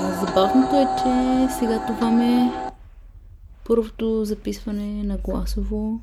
[0.00, 2.50] Забавното е, че сега това ме е
[3.64, 6.00] първото записване на гласово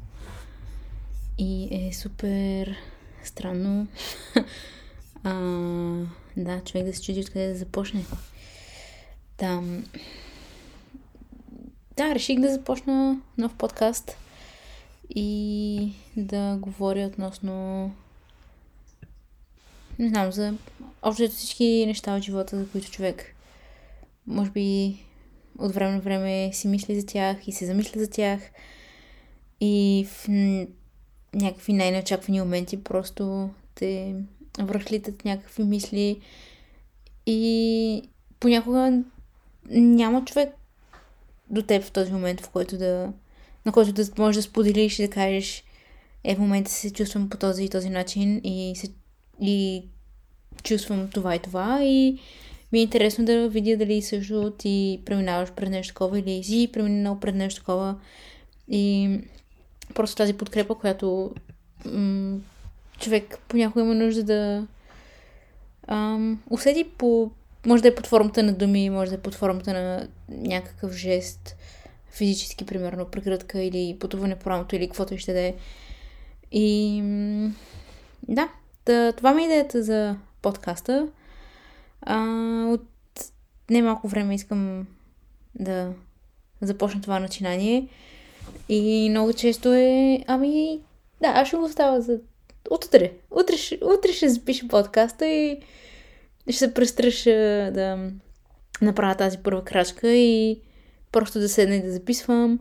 [1.37, 2.75] и е супер
[3.23, 3.87] странно.
[5.23, 5.33] а,
[6.37, 8.05] да, човек да се чуди откъде да започне.
[9.37, 9.83] Там.
[11.97, 14.17] Да, реших да започна нов подкаст
[15.15, 17.91] и да говоря относно
[19.99, 20.53] не знам, за
[21.01, 23.33] общо всички неща от живота, за които човек
[24.27, 24.97] може би
[25.57, 28.39] от време на време си мисли за тях и се замисля за тях.
[29.61, 30.27] И в
[31.33, 34.15] някакви най-неочаквани моменти просто те
[34.59, 36.19] връхлитат някакви мисли.
[37.25, 38.01] И
[38.39, 39.03] понякога
[39.69, 40.49] няма човек
[41.49, 43.13] до теб в този момент, в който да,
[43.65, 45.63] на който да можеш да споделиш и да кажеш
[46.23, 48.87] е, в момента се чувствам по този и този начин и, се,
[49.41, 49.83] и
[50.63, 51.79] чувствам това и това.
[51.83, 52.19] И
[52.71, 57.19] ми е интересно да видя дали също ти преминаваш през нещо такова или си преминал
[57.19, 57.95] през нещо такова
[58.69, 59.19] и
[59.93, 61.31] просто тази подкрепа, която
[61.85, 62.37] м-
[62.99, 64.67] човек понякога има нужда да
[65.87, 67.31] ам, усети по
[67.65, 71.55] може да е под формата на думи, може да е под формата на някакъв жест,
[72.11, 75.53] физически, примерно, прегръдка или потуване по рамото или каквото ще да е.
[76.51, 77.01] И
[78.27, 78.49] да,
[79.17, 81.07] това ми е идеята за подкаста.
[82.01, 82.17] А,
[82.67, 82.87] от
[83.69, 84.87] немалко време искам
[85.55, 85.93] да
[86.61, 87.87] започна това начинание.
[88.69, 90.79] И много често е, ами,
[91.21, 92.19] да, аз ще го оставя за
[92.71, 93.11] утре.
[93.31, 95.59] Утре, ще, утре ще запиша подкаста и
[96.49, 98.11] ще се престраша да
[98.81, 100.61] направя тази първа крачка и
[101.11, 102.59] просто да седна и да записвам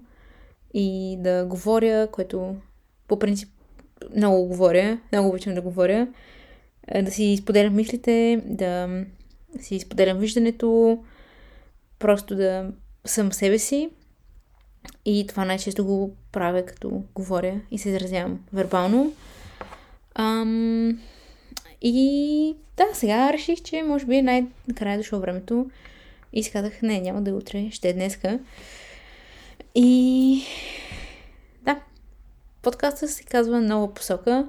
[0.74, 2.56] и да говоря, което
[3.08, 3.48] по принцип
[4.16, 6.08] много говоря, много обичам да говоря,
[7.02, 8.88] да си споделям мислите, да
[9.61, 10.99] си споделям виждането,
[11.99, 12.71] просто да
[13.05, 13.91] съм себе си.
[15.05, 19.12] И това най-често го правя, като говоря и се изразявам вербално.
[20.15, 21.00] Ам,
[21.83, 25.71] и да, сега реших, че може би е най-накрая дошло времето.
[26.33, 28.38] И си казах, не, няма да е утре, ще е днеска.
[29.75, 30.43] И
[31.62, 31.81] да,
[32.62, 34.47] подкастът се казва Нова посока,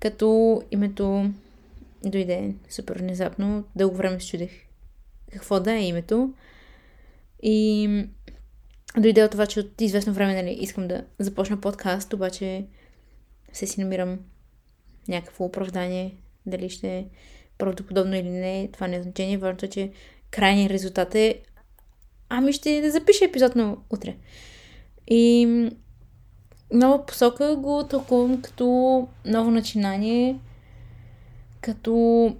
[0.00, 1.30] като името
[2.04, 3.64] дойде супер внезапно.
[3.76, 4.50] Дълго време се чудех
[5.32, 6.34] какво да е името.
[7.42, 7.88] И
[8.98, 12.66] дойде от това, че от известно време нали, искам да започна подкаст, обаче
[13.52, 14.18] се си намирам
[15.08, 16.14] някакво оправдание,
[16.46, 17.06] дали ще е
[17.58, 19.38] правдоподобно или не, това не е значение.
[19.38, 19.90] Важното е, че
[20.30, 21.42] крайният резултат е
[22.28, 24.16] ами ще да запиша епизод на утре.
[25.08, 25.46] И
[26.72, 30.38] нова посока го тълкувам като ново начинание,
[31.66, 32.36] като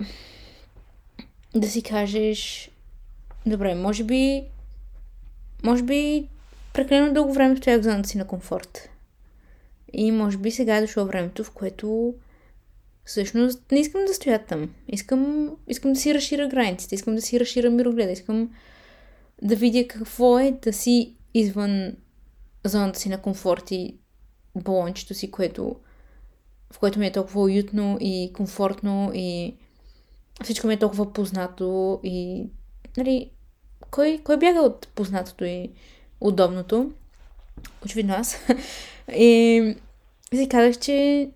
[1.54, 2.70] да си кажеш
[3.46, 4.44] добре, може би
[5.64, 6.28] може би
[6.72, 8.90] прекалено дълго време стоях в си на комфорт.
[9.92, 12.14] И може би сега е дошло времето, в което
[13.04, 14.70] всъщност не искам да стоя там.
[14.88, 18.50] Искам, искам да си разширя границите, искам да си разширя мирогледа, искам
[19.42, 21.92] да видя какво е да си извън
[22.64, 23.94] зоната си на комфорт и
[24.56, 25.76] балончето си, което
[26.76, 29.54] в което ми е толкова уютно и комфортно и
[30.42, 32.46] всичко ми е толкова познато и
[32.96, 33.30] нали,
[33.90, 35.70] кой, кой бяга от познатото и
[36.20, 36.90] удобното?
[37.84, 38.36] Очевидно аз.
[39.16, 39.74] и
[40.34, 41.28] си казах, че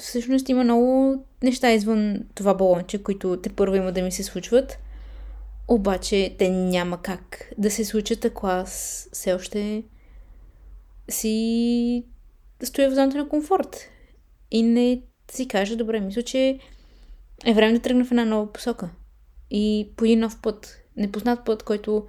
[0.00, 4.78] всъщност има много неща извън това балонче, които те първо има да ми се случват.
[5.68, 9.82] Обаче те няма как да се случат, ако аз все още
[11.08, 12.04] си
[12.62, 13.90] стоя в зоната на комфорт
[14.54, 15.00] и не
[15.32, 16.58] си кажа, добре, мисля, че
[17.44, 18.90] е време да тръгна в една нова посока.
[19.50, 22.06] И по един нов път, непознат път, който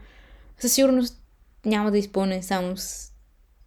[0.58, 1.22] със сигурност
[1.66, 3.12] няма да изпълня само с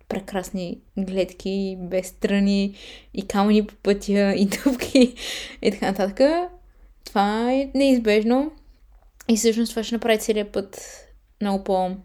[0.09, 2.75] прекрасни гледки, без страни
[3.15, 5.15] и камъни по пътя и дупки
[5.63, 6.51] и така нататък.
[7.05, 8.53] Това е неизбежно
[9.29, 10.81] и всъщност това ще направи целият път
[11.41, 11.97] много по,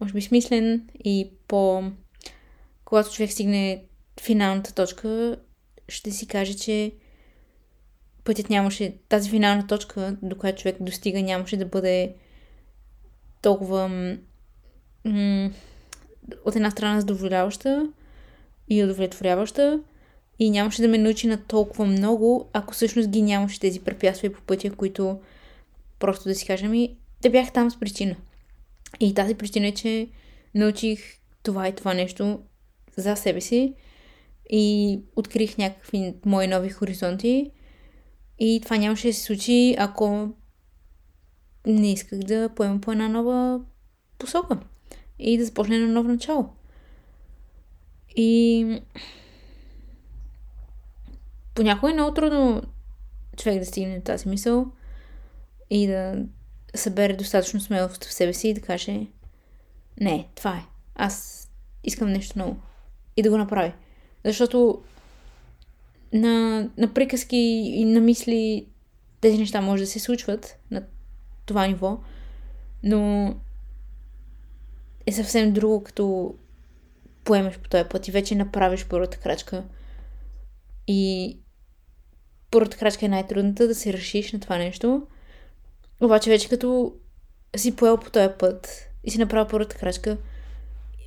[0.00, 1.82] може би, смислен и по...
[2.84, 3.84] Когато човек стигне
[4.20, 5.36] финалната точка,
[5.88, 6.92] ще си каже, че
[8.24, 12.14] пътят нямаше, тази финална точка, до която човек достига, нямаше да бъде
[13.42, 13.88] толкова
[15.04, 15.50] м-
[16.44, 17.88] от една страна задоволяваща
[18.68, 19.80] и удовлетворяваща
[20.38, 24.40] и нямаше да ме научи на толкова много, ако всъщност ги нямаше тези препятствия по
[24.40, 25.20] пътя, които
[25.98, 28.16] просто да си кажем и те бях там с причина.
[29.00, 30.08] И тази причина е, че
[30.54, 31.00] научих
[31.42, 32.40] това и това нещо
[32.96, 33.74] за себе си
[34.50, 37.50] и открих някакви мои нови хоризонти.
[38.38, 40.28] И това нямаше да се случи, ако
[41.66, 43.60] не исках да поема по една нова
[44.18, 44.58] посока
[45.18, 46.48] и да започне на ново начало.
[48.16, 48.80] И
[51.54, 52.62] понякога е много трудно
[53.36, 54.66] човек да стигне до тази мисъл
[55.70, 56.24] и да
[56.74, 59.06] събере достатъчно смелост в себе си и да каже
[60.00, 60.64] не, това е.
[60.94, 61.46] Аз
[61.84, 62.56] искам нещо ново.
[63.16, 63.72] И да го направи.
[64.24, 64.82] Защото
[66.12, 67.36] на, на приказки
[67.74, 68.66] и на мисли
[69.20, 70.82] тези неща може да се случват на
[71.46, 71.98] това ниво,
[72.82, 73.34] но
[75.06, 76.34] е съвсем друго, като
[77.24, 79.64] поемеш по този път и вече направиш първата крачка.
[80.86, 81.38] И
[82.50, 85.06] първата крачка е най-трудната да се решиш на това нещо.
[86.00, 86.94] Обаче вече като
[87.56, 90.18] си поел по този път и си направил първата крачка,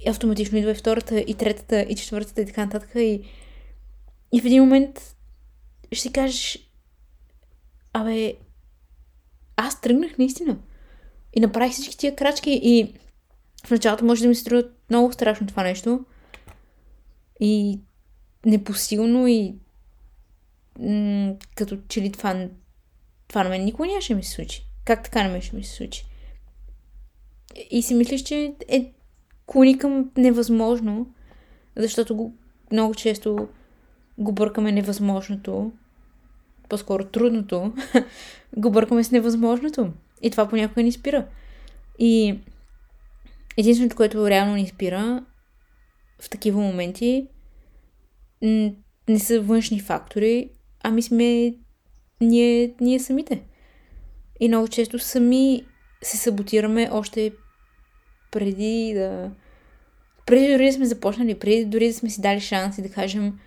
[0.07, 2.91] автоматично идва и втората, и третата, и четвъртата, и така нататък.
[2.95, 3.21] И,
[4.33, 5.15] и в един момент
[5.91, 6.69] ще си кажеш,
[7.93, 8.33] абе,
[9.55, 10.57] аз тръгнах наистина.
[11.33, 12.93] И направих всички тия крачки и
[13.65, 16.05] в началото може да ми се струва много страшно това нещо.
[17.39, 17.79] И
[18.45, 19.55] непосилно и
[20.79, 22.47] м- като че ли това,
[23.27, 24.65] това на мен никога нямаше ми се случи.
[24.85, 26.05] Как така не ще ми се случи?
[27.71, 28.93] И си мислиш, че е
[29.47, 31.07] клони към невъзможно,
[31.75, 32.33] защото го,
[32.71, 33.47] много често
[34.17, 35.71] го бъркаме невъзможното,
[36.69, 37.73] по-скоро трудното,
[38.57, 39.91] го бъркаме с невъзможното.
[40.21, 41.27] И това понякога ни спира.
[41.99, 42.39] И
[43.57, 45.25] единственото, което реално ни спира
[46.21, 47.27] в такива моменти,
[49.09, 50.49] не са външни фактори,
[50.83, 51.55] ами сме
[52.21, 53.43] ние, ние самите.
[54.39, 55.65] И много често сами
[56.03, 57.31] се саботираме още
[58.31, 59.31] преди да...
[60.25, 63.39] Преди дори да сме започнали, преди дори да сме си дали шанс и да кажем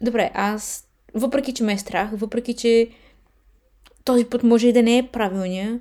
[0.00, 2.88] добре, аз, въпреки че ме е страх, въпреки че
[4.04, 5.80] този път може и да не е правилния,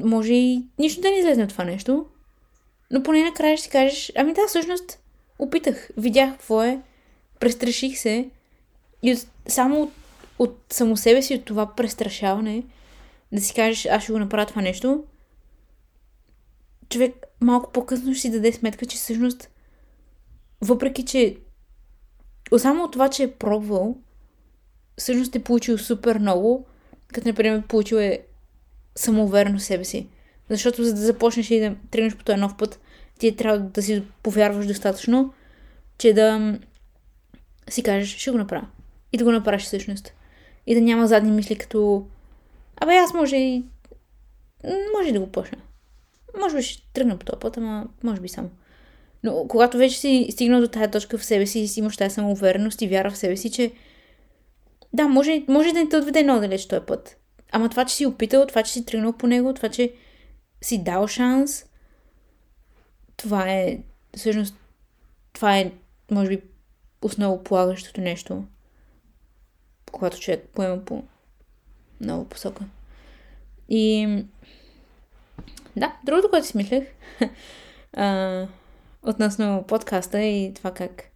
[0.00, 2.06] може и нищо да не излезе от това нещо,
[2.90, 4.98] но поне накрая ще си кажеш, ами да, всъщност
[5.38, 6.80] опитах, видях какво е,
[7.40, 8.28] престраших се
[9.02, 9.92] и от, само от,
[10.38, 12.62] от само себе си, от това престрашаване,
[13.32, 15.04] да си кажеш, аз ще го направя това нещо,
[16.92, 19.50] човек малко по-късно ще си даде сметка, че всъщност,
[20.60, 21.36] въпреки че
[22.58, 23.96] само от това, че е пробвал,
[24.98, 26.66] всъщност е получил супер много,
[27.12, 28.20] като, например, получил е
[28.96, 30.08] самоуверено себе си.
[30.50, 32.80] Защото за да започнеш и да тръгнеш по този нов път,
[33.18, 35.34] ти е трябва да си повярваш достатъчно,
[35.98, 36.58] че да
[37.70, 38.66] си кажеш, ще го направя.
[39.12, 40.12] И да го направиш всъщност.
[40.66, 42.06] И да няма задни мисли като
[42.76, 43.64] Абе, аз може и...
[44.98, 45.58] Може да го почна.
[46.40, 48.50] Може би ще тръгна по този път, ама може би само.
[49.22, 52.14] Но когато вече си стигнал до тази точка в себе си и си имаш тази
[52.14, 53.72] самоувереност и вяра в себе си, че
[54.92, 57.16] да, може, може да не те отведе много далеч този път.
[57.52, 59.92] Ама това, че си опитал, това, че си тръгнал по него, това, че
[60.62, 61.64] си дал шанс,
[63.16, 63.78] това е,
[64.16, 64.54] всъщност,
[65.32, 65.72] това е,
[66.10, 66.42] може би,
[67.02, 68.44] основополагащото нещо,
[69.92, 71.04] когато човек поема по
[72.00, 72.64] много посока.
[73.68, 74.08] И
[75.76, 76.84] да, другото, което си мислех
[77.92, 78.46] а,
[79.02, 81.12] относно подкаста и това как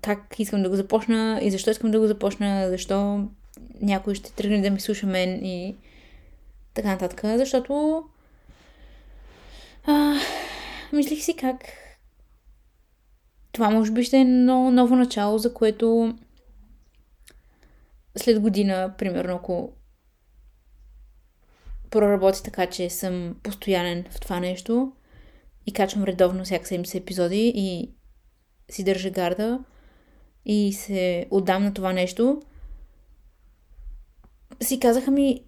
[0.00, 3.28] как искам да го започна и защо искам да го започна, защо
[3.80, 5.76] някой ще тръгне да ми слуша мен и
[6.74, 7.20] така нататък.
[7.24, 8.04] Защото
[9.86, 10.14] а,
[10.92, 11.64] мислих си как
[13.52, 16.14] това може би ще е едно ново начало, за което
[18.16, 19.72] след година, примерно, ако
[21.90, 24.92] проработи така, че съм постоянен в това нещо
[25.66, 27.90] и качвам редовно всяка седмица епизоди и
[28.70, 29.60] си държа гарда
[30.44, 32.42] и се отдам на това нещо,
[34.62, 35.42] си казаха ми,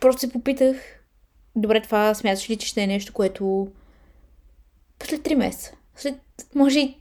[0.00, 1.04] просто се попитах,
[1.56, 3.68] добре, това смяташ ли, че ще е нещо, което
[5.02, 6.14] след 3 месеца, след,
[6.54, 6.96] може и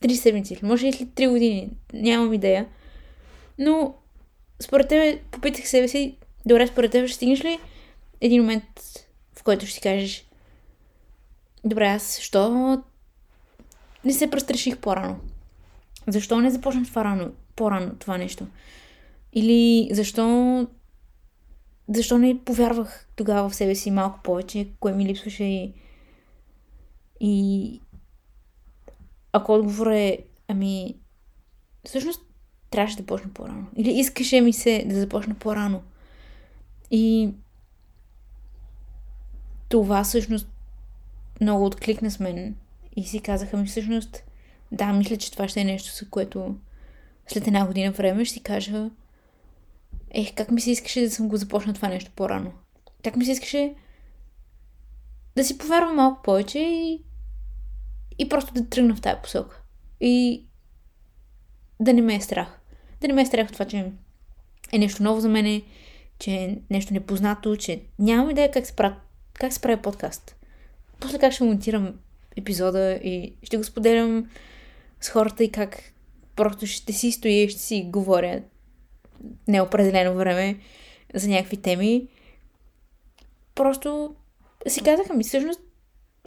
[0.00, 2.68] 3 седмици, може и след 3 години, нямам идея.
[3.58, 3.94] Но
[4.62, 7.58] според тебе, попитах себе си, добре, според тебе ще стигнеш ли
[8.20, 8.64] един момент,
[9.38, 10.26] в който ще си кажеш,
[11.64, 12.82] добре, аз защо
[14.04, 15.20] не се престраших по-рано?
[16.06, 18.46] Защо не започнах това рано, по-рано това нещо?
[19.32, 20.66] Или защо
[21.88, 25.72] защо не повярвах тогава в себе си малко повече, кое ми липсваше и,
[27.20, 27.80] и
[29.32, 30.96] ако отговор е, ами,
[31.84, 32.22] всъщност
[32.70, 33.66] трябваше да почна по-рано.
[33.76, 35.82] Или искаше ми се да започна по-рано.
[36.90, 37.30] И
[39.68, 40.48] това всъщност
[41.40, 42.56] много откликна с мен.
[42.96, 44.22] И си казаха ми всъщност,
[44.72, 46.56] да, мисля, че това ще е нещо, с което
[47.28, 48.90] след една година време ще си кажа,
[50.10, 52.52] ех, как ми се искаше да съм го започнал това нещо по-рано.
[53.04, 53.74] Как ми се искаше
[55.36, 57.02] да си повярвам малко повече и,
[58.18, 59.62] и просто да тръгна в тази посока.
[60.00, 60.44] И
[61.80, 62.60] да не ме е страх.
[63.00, 63.92] Да не ме е страх от това, че
[64.72, 65.62] е нещо ново за мене,
[66.18, 68.94] че е нещо непознато, че нямам идея как се прави,
[69.38, 70.36] как се прави подкаст.
[71.00, 71.94] После как ще монтирам
[72.36, 74.30] епизода и ще го споделям
[75.00, 75.92] с хората и как
[76.36, 78.42] просто ще си стоя и ще си говоря
[79.48, 80.58] неопределено време
[81.14, 82.08] за някакви теми.
[83.54, 84.14] Просто
[84.68, 85.60] си казаха ми, всъщност,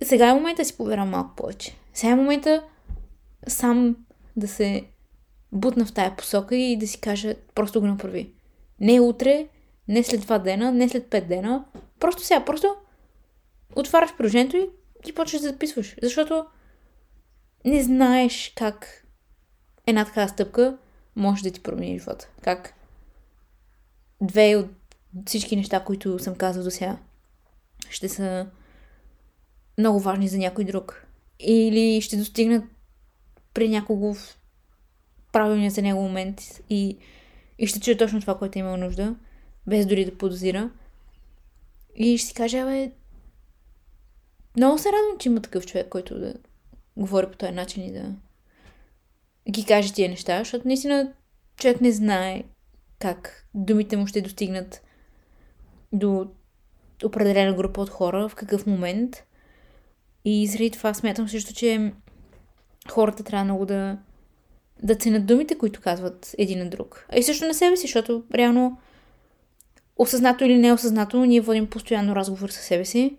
[0.03, 1.75] сега е момента да си повярвам малко повече.
[1.93, 2.63] Сега е момента
[3.47, 3.95] сам
[4.35, 4.83] да се
[5.51, 8.33] бутна в тая посока и да си кажа, просто го направи.
[8.79, 9.47] Не утре,
[9.87, 11.65] не след два дена, не след пет дена.
[11.99, 12.75] Просто сега, просто
[13.75, 14.69] отваряш приложението и,
[15.05, 15.95] и почваш да записваш.
[16.01, 16.45] Защото
[17.65, 19.07] не знаеш как
[19.87, 20.77] една такава стъпка
[21.15, 22.29] може да ти промени живота.
[22.41, 22.73] Как
[24.21, 24.69] две от
[25.25, 26.97] всички неща, които съм казал до сега,
[27.89, 28.47] ще са
[29.77, 31.07] много важни за някой друг.
[31.39, 32.63] Или ще достигнат
[33.53, 34.37] при някого в
[35.31, 36.97] правилния за него момент и,
[37.59, 39.15] и ще чуе точно това, което е имал нужда,
[39.67, 40.69] без дори да подозира.
[41.95, 42.91] И ще си каже, бе,
[44.57, 46.33] много се радвам, че има такъв човек, който да
[46.97, 48.15] говори по този начин и да
[49.51, 51.13] ги каже тия неща, защото наистина
[51.57, 52.43] човек не знае
[52.99, 54.81] как думите му ще достигнат
[55.93, 56.27] до
[57.03, 59.23] определена група от хора, в какъв момент.
[60.25, 61.93] И заради това смятам също, че
[62.91, 63.97] хората трябва много да,
[64.83, 67.05] да ценят думите, които казват един на друг.
[67.09, 68.77] А и също на себе си, защото реално
[69.97, 73.17] осъзнато или неосъзнато ние водим постоянно разговор с себе си.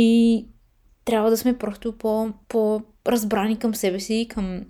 [0.00, 0.46] И
[1.04, 4.64] трябва да сме просто по, по-разбрани към себе си, към...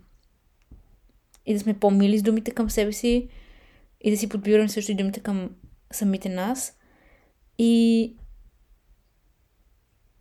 [1.47, 3.29] и да сме по-мили с думите към себе си
[4.01, 5.51] и да си подбираме също и думите към
[5.93, 6.79] самите нас.
[7.59, 8.17] И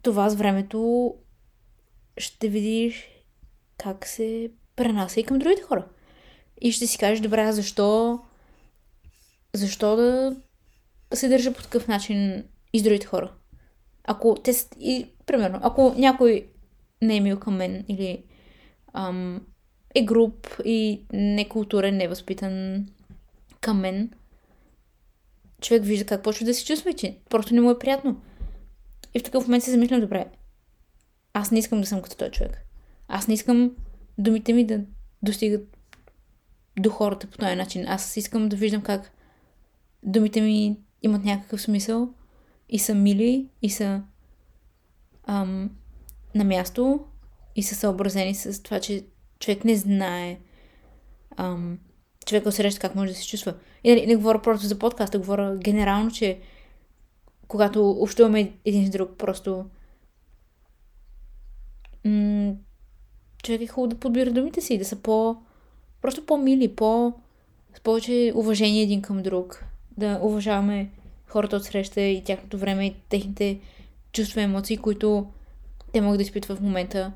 [0.02, 1.14] това с времето
[2.18, 3.10] ще видиш
[3.78, 5.88] как се пренася и към другите хора.
[6.62, 8.20] И ще си кажеш, добре, защо,
[9.54, 10.36] защо да
[11.14, 13.37] се държа по такъв начин и с другите хора?
[14.08, 16.48] Ако те, и, примерно, ако някой
[17.02, 18.24] не е мил към мен или
[18.94, 19.42] ам,
[19.96, 22.86] е груп и некултурен, невъзпитан
[23.62, 24.12] към мен,
[25.62, 28.22] човек вижда как почва да се чувства че просто не му е приятно.
[29.14, 30.26] И в такъв момент се замислям, добре,
[31.34, 32.66] аз не искам да съм като този човек.
[33.08, 33.72] Аз не искам
[34.18, 34.82] думите ми да
[35.24, 35.78] достигат
[36.80, 37.88] до хората по този начин.
[37.88, 39.12] Аз искам да виждам как
[40.04, 42.14] думите ми имат някакъв смисъл
[42.70, 44.02] и са мили и са
[45.24, 45.70] ам,
[46.36, 47.06] на място
[47.56, 49.06] и са съобразени с това, че
[49.40, 50.40] човек не знае
[51.38, 51.80] ам,
[52.26, 53.54] човека среща как може да се чувства.
[53.84, 56.40] И не, не говоря просто за подкаста, говоря генерално, че
[57.48, 59.66] когато общуваме един с друг, просто
[62.06, 62.54] м-
[63.44, 65.38] човек е хубаво да подбира думите си, да са по...
[66.02, 67.14] просто по-мили, по...
[67.78, 69.66] с повече уважение един към друг,
[69.98, 70.90] да уважаваме
[71.28, 73.60] хората от среща и тяхното време и техните
[74.12, 75.28] чувства и емоции, които
[75.94, 77.14] те могат да изпитват в момента.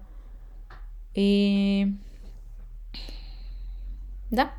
[1.15, 1.87] И...
[4.31, 4.51] Да.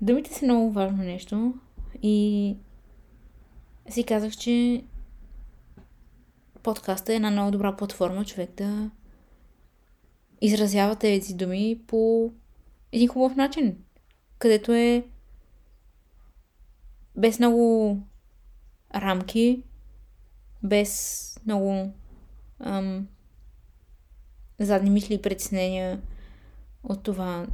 [0.00, 1.54] Думите са много важно нещо
[2.02, 2.56] и
[3.88, 4.84] си казах, че
[6.62, 8.90] подкаста е една много добра платформа човек да
[10.40, 12.32] изразява тези думи по
[12.92, 13.76] един хубав начин,
[14.38, 15.04] където е
[17.16, 17.98] без много
[18.94, 19.62] рамки,
[20.62, 21.92] без много
[22.60, 23.08] ам,
[24.58, 26.00] задни мисли и притеснения
[26.82, 27.46] от това,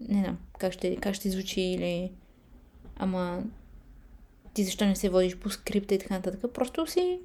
[0.00, 2.12] не знам, как ще, как ще звучи или
[2.96, 3.42] ама
[4.54, 6.52] ти защо не се водиш по скрипта и така нататък.
[6.54, 7.20] Просто си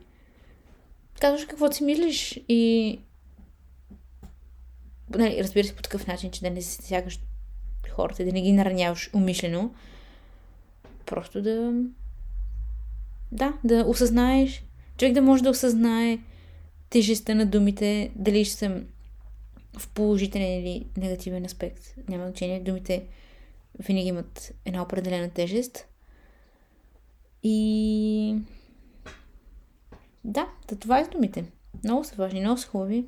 [1.20, 3.00] казваш каквото си мислиш и
[5.10, 7.20] нали, разбира се по такъв начин, че да не се сягаш
[7.90, 9.74] хората, да не ги нараняваш умишлено.
[11.06, 11.84] Просто да
[13.32, 14.64] да, да осъзнаеш,
[14.98, 16.20] човек да може да осъзнае
[16.90, 18.84] тежестта на думите, дали ще съм
[19.78, 21.96] в положителен или негативен аспект.
[22.10, 22.60] Няма значение.
[22.60, 23.06] Думите
[23.80, 25.88] винаги имат една определена тежест.
[27.44, 28.36] И
[30.24, 31.46] да, да това е с думите.
[31.84, 33.06] Много са важни, много са хубави,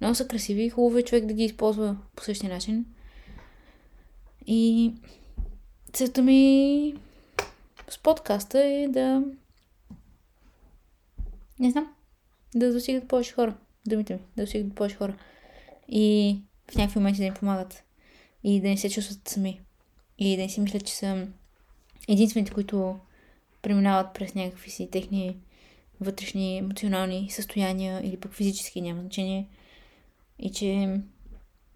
[0.00, 2.86] много са красиви и хубаво е човек да ги използва по същия начин.
[4.46, 4.92] И
[5.92, 6.94] целта ми
[7.90, 9.22] с подкаста е да
[11.58, 11.94] не знам,
[12.54, 13.56] да достигат повече хора.
[13.86, 15.16] Думите ми, да достигат повече хора.
[15.88, 16.38] И
[16.70, 17.84] в някакви моменти да им помагат.
[18.44, 19.60] И да не се чувстват сами.
[20.18, 21.28] и да не си мислят, че са
[22.08, 22.98] единствените, които
[23.62, 25.36] преминават през някакви си техни
[26.00, 29.48] вътрешни емоционални състояния или пък физически, няма значение.
[30.38, 31.00] И че,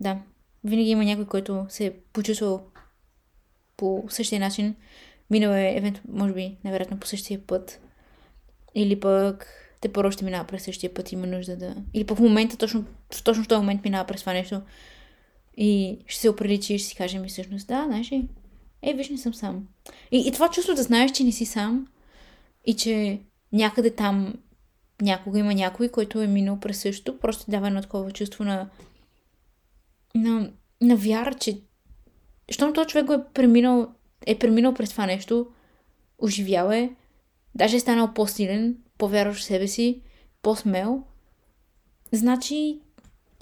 [0.01, 0.23] да,
[0.65, 2.67] винаги има някой, който се е почувствал
[3.77, 4.77] по същия начин,
[5.33, 7.81] минал е, може би, невероятно по същия път.
[8.75, 9.47] Или пък
[9.81, 11.77] те първо ще минава през същия път, има нужда да...
[11.95, 12.85] Или пък в момента, точно,
[13.25, 14.61] точно в този момент минава през това нещо.
[15.57, 18.29] И ще се оприличи и ще си каже ми всъщност, да, знаеш ли,
[18.83, 19.69] е, виж, не съм сам.
[20.11, 21.87] И, и това чувство да знаеш, че не си сам
[22.65, 23.21] и че
[23.53, 24.35] някъде там
[25.03, 28.69] някога има някой, който е минал през същото, просто дава едно такова чувство на,
[30.15, 31.61] на, на вяра, че
[32.51, 33.95] щом този човек го е преминал,
[34.27, 35.47] е преминал през това нещо,
[36.19, 36.95] оживял е,
[37.55, 40.03] даже е станал по-силен, повярваш в себе си,
[40.43, 41.03] по-смел,
[42.13, 42.81] значи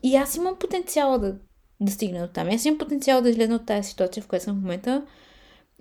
[0.02, 1.38] и аз имам потенциала да,
[1.80, 2.48] да стигна до там.
[2.48, 5.06] Аз имам потенциал да излезна от тази ситуация, в която съм в момента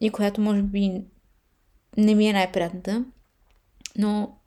[0.02, 1.04] и която може би
[1.98, 3.06] не ми е най-приятната,
[3.98, 4.40] но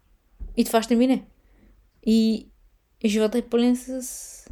[0.57, 1.25] и това ще мине.
[2.07, 2.49] И,
[3.05, 4.51] живота е пълен с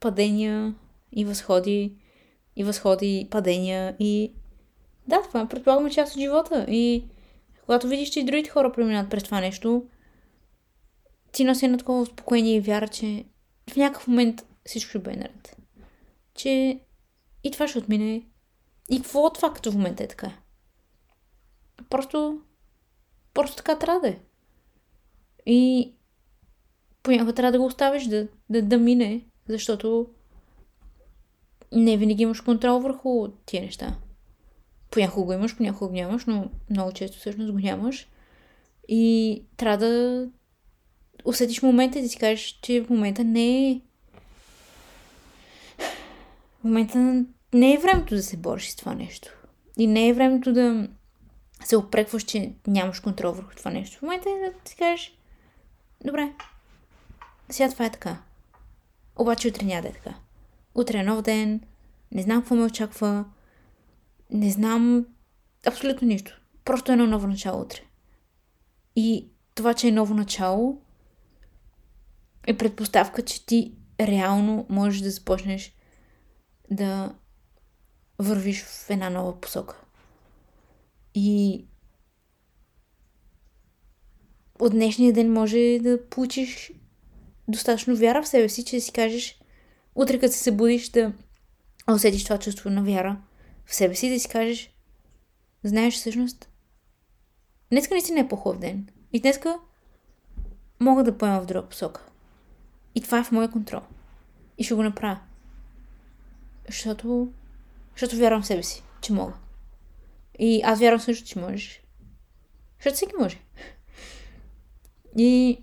[0.00, 0.74] падения
[1.12, 1.96] и възходи,
[2.56, 4.32] и възходи, и падения, и
[5.08, 6.66] да, това предполагаме част от живота.
[6.68, 7.04] И
[7.64, 9.86] когато видиш, че и другите хора преминат през това нещо,
[11.32, 13.24] ти носи едно такова успокоение и вяра, че
[13.70, 15.56] в някакъв момент всичко ще бъде наред.
[16.34, 16.80] Че
[17.44, 18.22] и това ще отмине.
[18.90, 20.32] И какво от това, като в момента е така?
[21.90, 22.40] Просто,
[23.34, 24.18] просто така трябва да е.
[25.46, 25.92] И
[27.02, 30.06] понякога трябва да го оставиш да, да, да мине, защото
[31.72, 33.96] не винаги имаш контрол върху тия неща.
[34.90, 38.08] Понякога го имаш, понякога го нямаш, но много често всъщност го нямаш.
[38.88, 40.28] И трябва да
[41.24, 43.80] усетиш момента и да си кажеш, че в момента не е...
[46.60, 49.28] В момента не е времето да се бориш с това нещо.
[49.78, 50.88] И не е времето да
[51.64, 53.98] се опрекваш, че нямаш контрол върху това нещо.
[53.98, 55.18] В момента е да си кажеш,
[56.04, 56.32] добре,
[57.50, 58.16] сега това е така.
[59.16, 60.14] Обаче утре няма да е така.
[60.74, 61.60] Утре е нов ден,
[62.12, 63.24] не знам какво ме очаква,
[64.30, 65.06] не знам
[65.66, 66.40] абсолютно нищо.
[66.64, 67.80] Просто едно ново начало утре.
[68.96, 70.80] И това, че е ново начало,
[72.46, 75.74] е предпоставка, че ти реално можеш да започнеш
[76.70, 77.14] да
[78.18, 79.80] вървиш в една нова посока.
[81.14, 81.64] И
[84.60, 86.72] от днешния ден може да получиш
[87.48, 89.39] достатъчно вяра в себе си, че да си кажеш
[89.94, 91.12] утре като се събудиш да
[91.90, 93.20] усетиш това чувство на вяра
[93.66, 94.70] в себе си, да си кажеш
[95.64, 96.50] знаеш всъщност
[97.70, 98.88] днеска наистина е по-хубав ден.
[99.12, 99.58] И днеска
[100.80, 102.04] мога да поема в друга посока.
[102.94, 103.80] И това е в моя контрол.
[104.58, 105.20] И ще го направя.
[106.66, 107.32] Защото,
[107.92, 109.32] защото вярвам в себе си, че мога.
[110.38, 111.82] И аз вярвам също, че можеш.
[112.78, 113.38] Защото всеки може.
[115.18, 115.58] И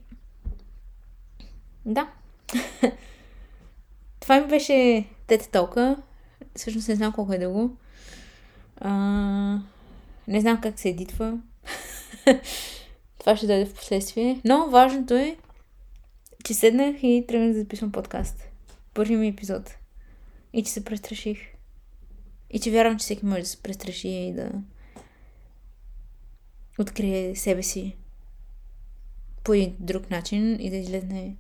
[1.86, 2.12] да.
[4.28, 5.98] Това ми беше тете толка.
[6.56, 7.78] Всъщност не знам колко е дълго.
[8.78, 8.92] А,
[10.28, 11.40] не знам как се едитва.
[13.20, 14.42] Това ще дойде в последствие.
[14.46, 15.38] Но важното е,
[16.44, 18.44] че седнах и тръгнах да записвам подкаст.
[18.94, 19.78] Първи ми епизод.
[20.54, 21.40] И че се престраших.
[22.50, 24.52] И че вярвам, че всеки може да се престраши и да
[26.80, 27.96] открие себе си
[29.44, 31.36] по един друг начин и да излезне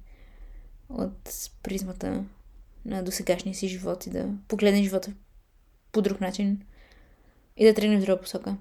[0.89, 2.23] от призмата
[2.87, 5.11] на досегашния си живот и да погледне живота
[5.91, 6.61] по друг начин
[7.57, 8.55] и да тръгне в друга посока.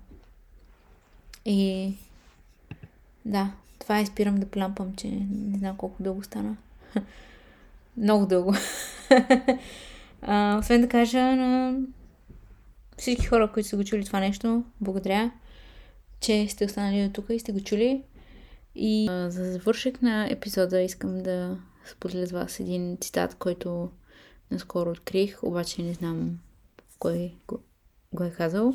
[1.45, 1.93] И
[3.25, 6.57] да, това е спирам да плямпам, че не знам колко дълго стана.
[7.97, 8.55] Много дълго.
[10.23, 11.81] а, освен да кажа на
[12.99, 15.31] всички хора, които са го чули това нещо, благодаря,
[16.21, 18.03] че сте останали до тук и сте го чули.
[18.75, 21.59] И а, за завършек на епизода искам да
[21.91, 23.91] споделя с вас един цитат, който
[24.51, 26.39] наскоро открих, обаче не знам
[26.99, 27.61] кой го,
[28.13, 28.75] го е казал.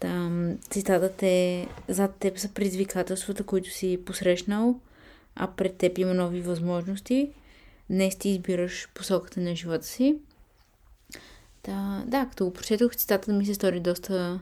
[0.00, 4.80] Там, цитатът е Зад теб са предизвикателствата, които си посрещнал,
[5.34, 7.32] а пред теб има нови възможности.
[7.90, 10.18] Днес ти избираш посоката на живота си.
[11.64, 14.40] Да, да, като го прочетох, цитатът ми се стори доста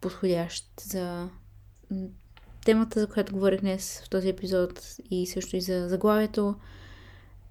[0.00, 1.28] подходящ за
[2.64, 6.54] темата, за която говорих днес в този епизод и също и за заглавието.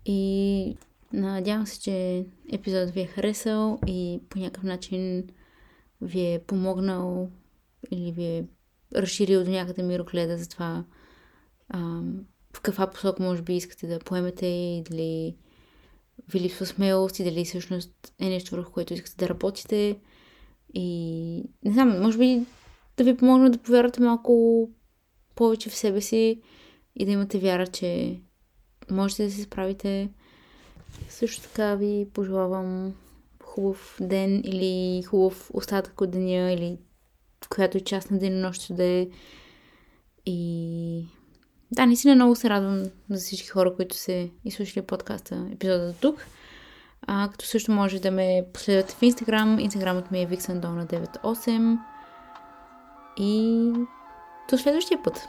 [0.06, 0.78] И
[1.14, 5.24] надявам се, че епизодът ви е харесал и по някакъв начин
[6.02, 7.30] ви е помогнал
[7.92, 8.46] или ви е
[8.96, 10.86] разширил до някъде мирогледа за това
[11.70, 12.02] а,
[12.54, 15.36] в каква посока може би искате да поемете и дали
[16.30, 20.00] ви липсва смелост и дали всъщност е нещо върху което искате да работите
[20.74, 22.46] И не знам, може би
[22.98, 24.70] да ви помогна да повярвате малко
[25.36, 26.42] повече в себе си
[26.96, 28.20] и да имате вяра, че
[28.92, 30.10] можете да се справите.
[31.10, 32.94] Също така ви пожелавам
[33.44, 36.78] хубав ден или хубав остатък от деня или
[37.50, 39.08] която е част на денонощието да е.
[40.26, 41.06] И
[41.72, 46.26] да, наистина много се радвам за всички хора, които се изслушали подкаста, епизода до тук.
[47.08, 49.60] А, като също може да ме последвате в Инстаграм.
[49.60, 51.78] Инстаграмът ми е vixandona98.
[53.18, 53.72] И
[54.50, 55.28] до следващия път.